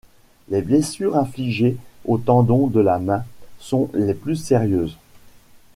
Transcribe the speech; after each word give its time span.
Les 0.49 0.63
blessures 0.63 1.15
infligées 1.15 1.77
aux 2.05 2.17
tendons 2.17 2.65
de 2.65 2.79
la 2.79 2.97
main 2.97 3.23
sont 3.59 3.91
les 3.93 4.15
plus 4.15 4.35
sérieuses. 4.35 4.97